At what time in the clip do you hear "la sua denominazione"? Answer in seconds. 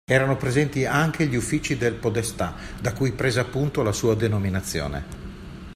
3.83-5.19